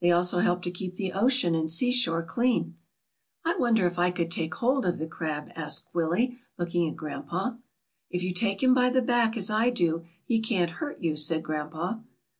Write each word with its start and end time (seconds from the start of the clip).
"They 0.00 0.10
also 0.10 0.38
help 0.38 0.62
to 0.62 0.72
keep 0.72 0.94
the 0.94 1.12
ocean 1.12 1.54
and 1.54 1.70
seashore 1.70 2.24
clean." 2.24 2.74
"I 3.44 3.54
wonder 3.60 3.86
if 3.86 3.96
I 3.96 4.10
could 4.10 4.28
take 4.28 4.54
hold 4.54 4.84
of 4.84 4.98
the 4.98 5.06
crab," 5.06 5.52
asked 5.54 5.86
Willie, 5.94 6.36
looking 6.58 6.88
at 6.88 6.96
grandpa. 6.96 7.52
"If 8.10 8.24
you 8.24 8.34
take 8.34 8.60
him 8.60 8.74
by 8.74 8.90
the 8.90 9.02
back 9.02 9.36
as 9.36 9.50
I 9.50 9.70
do 9.70 10.04
he 10.24 10.40
can't 10.40 10.68
hurt 10.82 11.00
you," 11.00 11.16
said 11.16 11.44
grandpa. 11.44 11.98